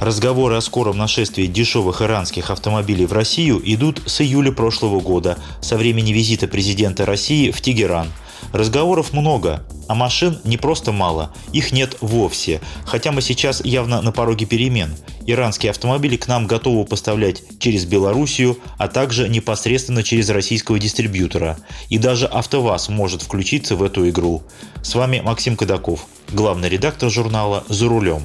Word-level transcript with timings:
Разговоры 0.00 0.56
о 0.56 0.62
скором 0.62 0.96
нашествии 0.96 1.44
дешевых 1.44 2.00
иранских 2.00 2.50
автомобилей 2.50 3.04
в 3.04 3.12
Россию 3.12 3.60
идут 3.62 4.00
с 4.06 4.22
июля 4.22 4.50
прошлого 4.50 4.98
года, 5.00 5.36
со 5.60 5.76
времени 5.76 6.10
визита 6.10 6.48
президента 6.48 7.04
России 7.04 7.50
в 7.50 7.60
Тегеран. 7.60 8.08
Разговоров 8.54 9.12
много, 9.12 9.62
а 9.88 9.94
машин 9.94 10.38
не 10.42 10.56
просто 10.56 10.90
мало, 10.90 11.34
их 11.52 11.72
нет 11.72 11.98
вовсе, 12.00 12.62
хотя 12.86 13.12
мы 13.12 13.20
сейчас 13.20 13.62
явно 13.62 14.00
на 14.00 14.10
пороге 14.10 14.46
перемен. 14.46 14.96
Иранские 15.26 15.68
автомобили 15.68 16.16
к 16.16 16.28
нам 16.28 16.46
готовы 16.46 16.86
поставлять 16.86 17.42
через 17.58 17.84
Белоруссию, 17.84 18.58
а 18.78 18.88
также 18.88 19.28
непосредственно 19.28 20.02
через 20.02 20.30
российского 20.30 20.78
дистрибьютора. 20.78 21.58
И 21.90 21.98
даже 21.98 22.24
АвтоВАЗ 22.24 22.88
может 22.88 23.20
включиться 23.20 23.76
в 23.76 23.82
эту 23.82 24.08
игру. 24.08 24.42
С 24.82 24.94
вами 24.94 25.20
Максим 25.20 25.56
Кадаков, 25.56 26.06
главный 26.32 26.70
редактор 26.70 27.10
журнала 27.10 27.64
«За 27.68 27.86
рулем». 27.86 28.22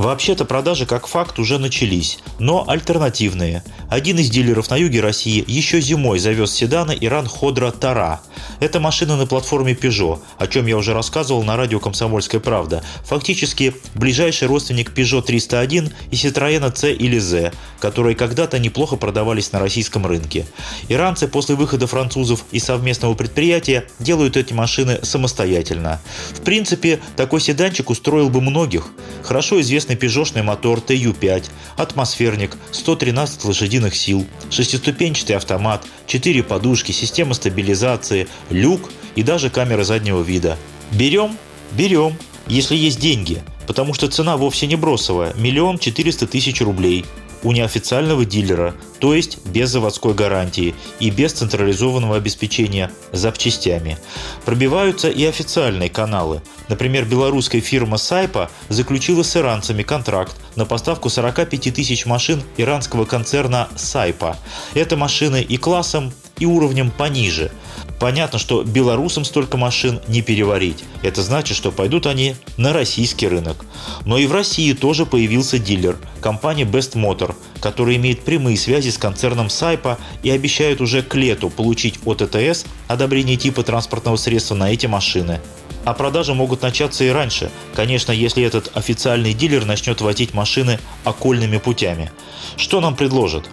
Вообще-то 0.00 0.46
продажи 0.46 0.86
как 0.86 1.06
факт 1.06 1.38
уже 1.38 1.58
начались, 1.58 2.20
но 2.38 2.64
альтернативные. 2.66 3.62
Один 3.90 4.18
из 4.18 4.30
дилеров 4.30 4.70
на 4.70 4.76
юге 4.78 5.02
России 5.02 5.44
еще 5.46 5.78
зимой 5.82 6.18
завез 6.18 6.52
седаны 6.52 6.96
Иран 6.98 7.26
Ходра 7.26 7.70
Тара. 7.70 8.22
Это 8.60 8.80
машина 8.80 9.18
на 9.18 9.26
платформе 9.26 9.74
Peugeot, 9.74 10.20
о 10.38 10.46
чем 10.46 10.64
я 10.64 10.78
уже 10.78 10.94
рассказывал 10.94 11.42
на 11.42 11.54
радио 11.58 11.80
«Комсомольская 11.80 12.40
правда». 12.40 12.82
Фактически 13.04 13.74
ближайший 13.94 14.48
родственник 14.48 14.90
Peugeot 14.96 15.20
301 15.20 15.92
и 16.10 16.14
Citroёn 16.14 16.74
C 16.74 16.94
или 16.94 17.18
Z, 17.18 17.52
которые 17.78 18.16
когда-то 18.16 18.58
неплохо 18.58 18.96
продавались 18.96 19.52
на 19.52 19.58
российском 19.58 20.06
рынке. 20.06 20.46
Иранцы 20.88 21.28
после 21.28 21.56
выхода 21.56 21.86
французов 21.86 22.46
из 22.52 22.64
совместного 22.64 23.12
предприятия 23.12 23.84
делают 23.98 24.38
эти 24.38 24.54
машины 24.54 25.00
самостоятельно. 25.02 26.00
В 26.30 26.40
принципе, 26.40 27.00
такой 27.16 27.42
седанчик 27.42 27.90
устроил 27.90 28.30
бы 28.30 28.40
многих. 28.40 28.86
Хорошо 29.22 29.60
известный 29.60 29.89
известный 29.90 29.96
пежошный 29.96 30.42
мотор 30.42 30.78
TU5, 30.78 31.50
атмосферник, 31.76 32.56
113 32.72 33.44
лошадиных 33.44 33.96
сил, 33.96 34.26
шестиступенчатый 34.50 35.36
автомат, 35.36 35.84
4 36.06 36.42
подушки, 36.42 36.92
система 36.92 37.34
стабилизации, 37.34 38.28
люк 38.50 38.90
и 39.16 39.22
даже 39.22 39.50
камера 39.50 39.84
заднего 39.84 40.22
вида. 40.22 40.56
Берем? 40.92 41.36
Берем, 41.72 42.16
если 42.46 42.76
есть 42.76 43.00
деньги, 43.00 43.42
потому 43.66 43.94
что 43.94 44.08
цена 44.08 44.36
вовсе 44.36 44.66
не 44.66 44.76
бросовая– 44.76 45.34
миллион 45.36 45.78
четыреста 45.78 46.26
тысяч 46.26 46.60
рублей– 46.60 47.04
у 47.42 47.52
неофициального 47.52 48.24
дилера, 48.24 48.74
то 48.98 49.14
есть 49.14 49.38
без 49.46 49.70
заводской 49.70 50.14
гарантии 50.14 50.74
и 50.98 51.10
без 51.10 51.32
централизованного 51.32 52.16
обеспечения 52.16 52.90
запчастями. 53.12 53.98
Пробиваются 54.44 55.08
и 55.08 55.24
официальные 55.24 55.90
каналы. 55.90 56.42
Например, 56.68 57.04
белорусская 57.04 57.60
фирма 57.60 57.96
Сайпа 57.96 58.50
заключила 58.68 59.22
с 59.22 59.36
иранцами 59.36 59.82
контракт 59.82 60.36
на 60.56 60.66
поставку 60.66 61.08
45 61.08 61.74
тысяч 61.74 62.06
машин 62.06 62.42
иранского 62.56 63.04
концерна 63.04 63.68
Сайпа. 63.76 64.36
Это 64.74 64.96
машины 64.96 65.42
и 65.42 65.56
классом, 65.56 66.12
и 66.40 66.46
уровнем 66.46 66.90
пониже. 66.90 67.52
Понятно, 68.00 68.38
что 68.38 68.62
белорусам 68.62 69.24
столько 69.24 69.58
машин 69.58 70.00
не 70.08 70.22
переварить. 70.22 70.84
Это 71.02 71.22
значит, 71.22 71.56
что 71.56 71.70
пойдут 71.70 72.06
они 72.06 72.34
на 72.56 72.72
российский 72.72 73.28
рынок. 73.28 73.64
Но 74.06 74.16
и 74.18 74.26
в 74.26 74.32
России 74.32 74.72
тоже 74.72 75.06
появился 75.06 75.58
дилер– 75.58 75.98
компания 76.20 76.64
Best 76.64 76.94
Motor, 76.94 77.34
которая 77.60 77.96
имеет 77.96 78.22
прямые 78.22 78.56
связи 78.56 78.88
с 78.88 78.96
концерном 78.98 79.50
Сайпа 79.50 79.98
и 80.22 80.30
обещает 80.30 80.80
уже 80.80 81.02
к 81.02 81.14
лету 81.14 81.50
получить 81.50 81.98
от 82.06 82.22
ЭТС 82.22 82.64
одобрение 82.88 83.36
типа 83.36 83.62
транспортного 83.62 84.16
средства 84.16 84.54
на 84.54 84.72
эти 84.72 84.86
машины. 84.86 85.40
А 85.84 85.94
продажи 85.94 86.34
могут 86.34 86.62
начаться 86.62 87.04
и 87.04 87.08
раньше, 87.08 87.50
конечно, 87.74 88.12
если 88.12 88.42
этот 88.42 88.70
официальный 88.76 89.32
дилер 89.32 89.64
начнет 89.64 90.00
возить 90.00 90.34
машины 90.34 90.78
окольными 91.04 91.58
путями. 91.58 92.10
Что 92.56 92.80
нам 92.80 92.96
предложат? 92.96 93.48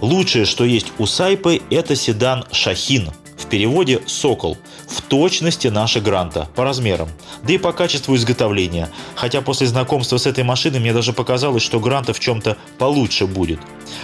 Лучшее, 0.00 0.44
что 0.44 0.64
есть 0.64 0.92
у 0.98 1.06
Сайпы, 1.06 1.60
это 1.70 1.96
седан 1.96 2.44
Шахин. 2.52 3.10
В 3.36 3.46
переводе 3.46 4.00
«Сокол». 4.06 4.56
В 4.88 5.02
точности 5.02 5.68
наша 5.68 6.00
Гранта, 6.00 6.48
по 6.54 6.64
размерам. 6.64 7.08
Да 7.42 7.52
и 7.52 7.58
по 7.58 7.72
качеству 7.72 8.14
изготовления. 8.14 8.90
Хотя 9.14 9.40
после 9.42 9.66
знакомства 9.66 10.16
с 10.16 10.26
этой 10.26 10.44
машиной 10.44 10.80
мне 10.80 10.92
даже 10.92 11.12
показалось, 11.12 11.62
что 11.62 11.80
Гранта 11.80 12.12
в 12.12 12.20
чем-то 12.20 12.56
получше 12.78 13.26
будет. 13.26 13.60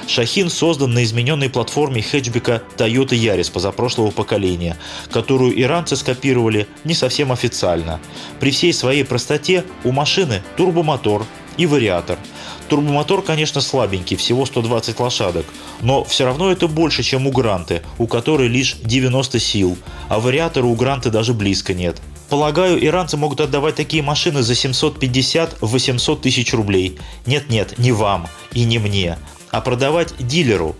Шахин 0.06 0.50
создан 0.50 0.94
на 0.94 1.04
измененной 1.04 1.48
платформе 1.48 2.02
хэтчбека 2.02 2.62
Toyota 2.76 3.10
Yaris 3.10 3.52
позапрошлого 3.52 4.10
поколения, 4.10 4.76
которую 5.10 5.60
иранцы 5.60 5.96
скопировали 5.96 6.66
не 6.84 6.94
совсем 6.94 7.30
официально. 7.30 8.00
При 8.40 8.50
всей 8.50 8.72
своей 8.72 9.04
простоте 9.04 9.64
у 9.84 9.92
машины 9.92 10.42
турбомотор 10.56 11.24
и 11.56 11.66
вариатор– 11.66 12.18
Турбомотор, 12.68 13.22
конечно, 13.22 13.60
слабенький, 13.60 14.16
всего 14.16 14.46
120 14.46 14.98
лошадок, 15.00 15.46
но 15.80 16.04
все 16.04 16.24
равно 16.24 16.50
это 16.50 16.66
больше, 16.66 17.02
чем 17.02 17.26
у 17.26 17.30
Гранты, 17.30 17.82
у 17.98 18.06
которой 18.06 18.48
лишь 18.48 18.76
90 18.82 19.38
сил, 19.38 19.76
а 20.08 20.18
вариатора 20.18 20.66
у 20.66 20.74
Гранты 20.74 21.10
даже 21.10 21.34
близко 21.34 21.74
нет. 21.74 22.00
Полагаю, 22.28 22.84
иранцы 22.84 23.16
могут 23.16 23.40
отдавать 23.40 23.74
такие 23.74 24.02
машины 24.02 24.42
за 24.42 24.54
750-800 24.54 26.20
тысяч 26.20 26.54
рублей. 26.54 26.98
Нет-нет, 27.26 27.78
не 27.78 27.92
вам 27.92 28.28
и 28.52 28.64
не 28.64 28.78
мне, 28.78 29.18
а 29.50 29.60
продавать 29.60 30.14
дилеру. 30.18 30.74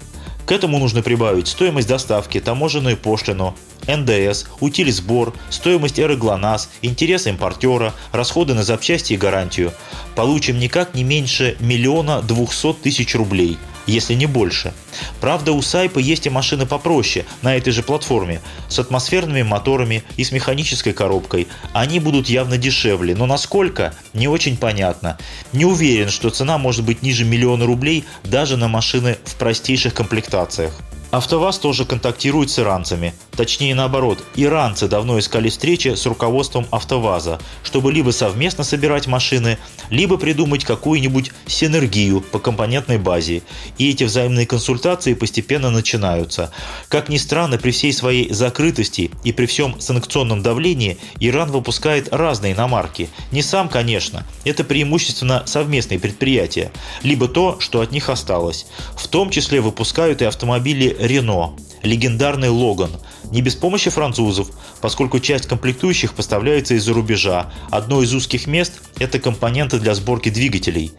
К 0.46 0.52
этому 0.52 0.78
нужно 0.78 1.02
прибавить 1.02 1.48
стоимость 1.48 1.88
доставки, 1.88 2.40
таможенную 2.40 2.96
пошлину, 2.96 3.54
НДС, 3.86 4.46
утиль-сбор, 4.60 5.34
стоимость 5.48 5.98
эры 5.98 6.16
ГЛОНАСС, 6.16 6.70
интересы 6.82 7.30
импортера, 7.30 7.94
расходы 8.12 8.54
на 8.54 8.62
запчасти 8.62 9.14
и 9.14 9.16
гарантию. 9.16 9.72
Получим 10.14 10.58
никак 10.58 10.94
не 10.94 11.04
меньше 11.04 11.56
миллиона 11.60 12.20
двухсот 12.22 12.82
тысяч 12.82 13.14
рублей– 13.14 13.58
если 13.86 14.14
не 14.14 14.26
больше. 14.26 14.72
Правда, 15.20 15.52
у 15.52 15.62
Сайпа 15.62 15.98
есть 15.98 16.26
и 16.26 16.30
машины 16.30 16.66
попроще, 16.66 17.24
на 17.42 17.56
этой 17.56 17.72
же 17.72 17.82
платформе, 17.82 18.40
с 18.68 18.78
атмосферными 18.78 19.42
моторами 19.42 20.04
и 20.16 20.24
с 20.24 20.32
механической 20.32 20.92
коробкой. 20.92 21.48
Они 21.72 22.00
будут 22.00 22.28
явно 22.28 22.58
дешевле, 22.58 23.14
но 23.14 23.26
насколько, 23.26 23.94
не 24.12 24.28
очень 24.28 24.56
понятно. 24.56 25.18
Не 25.52 25.64
уверен, 25.64 26.10
что 26.10 26.30
цена 26.30 26.58
может 26.58 26.84
быть 26.84 27.02
ниже 27.02 27.24
миллиона 27.24 27.66
рублей 27.66 28.04
даже 28.24 28.56
на 28.56 28.68
машины 28.68 29.18
в 29.24 29.34
простейших 29.36 29.94
комплектациях. 29.94 30.72
АвтоВАЗ 31.14 31.58
тоже 31.58 31.84
контактирует 31.84 32.50
с 32.50 32.58
иранцами. 32.58 33.14
Точнее 33.36 33.74
наоборот, 33.74 34.22
иранцы 34.36 34.86
давно 34.86 35.18
искали 35.18 35.48
встречи 35.48 35.94
с 35.94 36.06
руководством 36.06 36.66
АвтоВАЗа, 36.70 37.40
чтобы 37.64 37.92
либо 37.92 38.10
совместно 38.10 38.62
собирать 38.62 39.06
машины, 39.08 39.58
либо 39.90 40.16
придумать 40.16 40.64
какую-нибудь 40.64 41.32
синергию 41.46 42.20
по 42.20 42.38
компонентной 42.38 42.98
базе. 42.98 43.42
И 43.76 43.90
эти 43.90 44.04
взаимные 44.04 44.46
консультации 44.46 45.14
постепенно 45.14 45.70
начинаются. 45.70 46.52
Как 46.88 47.08
ни 47.08 47.16
странно, 47.16 47.58
при 47.58 47.72
всей 47.72 47.92
своей 47.92 48.32
закрытости 48.32 49.10
и 49.24 49.32
при 49.32 49.46
всем 49.46 49.80
санкционном 49.80 50.42
давлении 50.42 50.98
Иран 51.18 51.50
выпускает 51.50 52.12
разные 52.12 52.52
иномарки. 52.52 53.08
Не 53.32 53.42
сам, 53.42 53.68
конечно, 53.68 54.24
это 54.44 54.62
преимущественно 54.62 55.42
совместные 55.46 55.98
предприятия, 55.98 56.70
либо 57.02 57.26
то, 57.26 57.58
что 57.58 57.80
от 57.80 57.90
них 57.90 58.08
осталось. 58.08 58.66
В 58.96 59.08
том 59.08 59.30
числе 59.30 59.60
выпускают 59.60 60.22
и 60.22 60.24
автомобили 60.24 60.96
Рено, 61.00 61.56
легендарный 61.84 62.48
Логан, 62.48 62.90
не 63.30 63.42
без 63.42 63.54
помощи 63.54 63.90
французов, 63.90 64.48
поскольку 64.80 65.20
часть 65.20 65.46
комплектующих 65.46 66.14
поставляется 66.14 66.74
из-за 66.74 66.92
рубежа. 66.92 67.52
Одно 67.70 68.02
из 68.02 68.12
узких 68.14 68.46
мест– 68.46 68.80
это 68.98 69.18
компоненты 69.18 69.78
для 69.78 69.94
сборки 69.94 70.30
двигателей. 70.30 70.92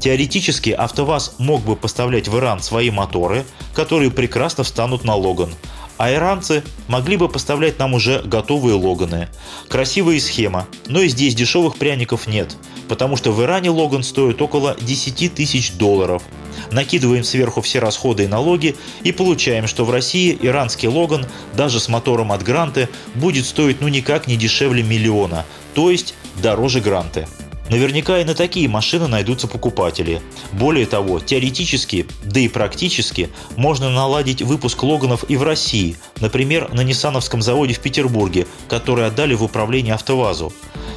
Теоретически 0.00 0.70
АвтоВАЗ 0.70 1.34
мог 1.38 1.62
бы 1.62 1.76
поставлять 1.76 2.28
в 2.28 2.38
Иран 2.38 2.62
свои 2.62 2.90
моторы, 2.90 3.44
которые 3.74 4.10
прекрасно 4.10 4.64
встанут 4.64 5.04
на 5.04 5.14
Логан. 5.14 5.54
А 5.98 6.12
иранцы 6.12 6.62
могли 6.86 7.16
бы 7.16 7.28
поставлять 7.28 7.80
нам 7.80 7.94
уже 7.94 8.22
готовые 8.22 8.76
Логаны. 8.76 9.28
Красивая 9.68 10.20
схема, 10.20 10.68
но 10.86 11.00
и 11.00 11.08
здесь 11.08 11.34
дешевых 11.34 11.76
пряников 11.76 12.28
нет, 12.28 12.56
потому 12.88 13.16
что 13.16 13.32
в 13.32 13.42
Иране 13.42 13.70
Логан 13.70 14.04
стоит 14.04 14.40
около 14.40 14.76
10 14.80 15.34
тысяч 15.34 15.72
долларов– 15.72 16.22
накидываем 16.70 17.24
сверху 17.24 17.60
все 17.60 17.78
расходы 17.78 18.24
и 18.24 18.28
налоги 18.28 18.76
и 19.02 19.12
получаем, 19.12 19.66
что 19.66 19.84
в 19.84 19.90
России 19.90 20.38
иранский 20.40 20.88
Логан 20.88 21.26
даже 21.56 21.80
с 21.80 21.88
мотором 21.88 22.32
от 22.32 22.42
Гранты 22.42 22.88
будет 23.14 23.46
стоить 23.46 23.80
ну 23.80 23.88
никак 23.88 24.26
не 24.26 24.36
дешевле 24.36 24.82
миллиона, 24.82 25.44
то 25.74 25.90
есть 25.90 26.14
дороже 26.42 26.80
Гранты. 26.80 27.26
Наверняка 27.68 28.18
и 28.18 28.24
на 28.24 28.34
такие 28.34 28.66
машины 28.68 29.08
найдутся 29.08 29.46
покупатели. 29.46 30.22
Более 30.52 30.86
того, 30.86 31.20
теоретически, 31.20 32.06
да 32.24 32.40
и 32.40 32.48
практически, 32.48 33.28
можно 33.56 33.90
наладить 33.90 34.40
выпуск 34.40 34.82
Логанов 34.82 35.24
и 35.28 35.36
в 35.36 35.42
России, 35.42 35.96
например, 36.20 36.72
на 36.72 36.80
Ниссановском 36.80 37.42
заводе 37.42 37.74
в 37.74 37.80
Петербурге, 37.80 38.46
который 38.68 39.06
отдали 39.06 39.34
в 39.34 39.44
управление 39.44 39.94
АвтоВАЗу. 39.94 40.52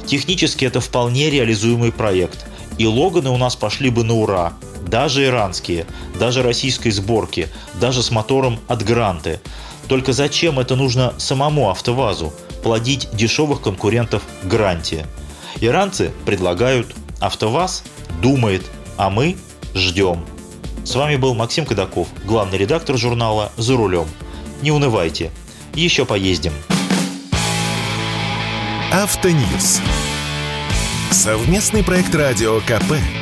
Технически 0.06 0.64
это 0.64 0.80
вполне 0.80 1.30
реализуемый 1.30 1.92
проект. 1.92 2.46
И 2.78 2.86
Логаны 2.86 3.28
у 3.28 3.36
нас 3.36 3.54
пошли 3.54 3.90
бы 3.90 4.02
на 4.02 4.14
ура. 4.14 4.54
Даже 4.86 5.24
иранские, 5.24 5.86
даже 6.18 6.42
российской 6.42 6.90
сборки, 6.90 7.48
даже 7.80 8.02
с 8.02 8.10
мотором 8.10 8.60
от 8.68 8.82
Гранты. 8.82 9.40
Только 9.88 10.12
зачем 10.12 10.58
это 10.58 10.76
нужно 10.76 11.14
самому 11.18 11.70
АвтоВАЗу? 11.70 12.32
Плодить 12.62 13.08
дешевых 13.12 13.60
конкурентов 13.60 14.22
Гранте. 14.44 15.06
Иранцы 15.60 16.12
предлагают, 16.24 16.94
АвтоВАЗ 17.20 17.84
думает, 18.20 18.62
а 18.96 19.10
мы 19.10 19.36
ждем. 19.74 20.24
С 20.84 20.94
вами 20.94 21.16
был 21.16 21.34
Максим 21.34 21.64
Кадаков, 21.64 22.08
главный 22.24 22.58
редактор 22.58 22.96
журнала 22.96 23.52
«За 23.56 23.76
рулем». 23.76 24.06
Не 24.62 24.72
унывайте, 24.72 25.30
еще 25.74 26.04
поездим. 26.04 26.52
Автоньюз. 28.92 29.80
Совместный 31.10 31.82
проект 31.82 32.14
радио 32.14 32.60
КП. 32.60 33.21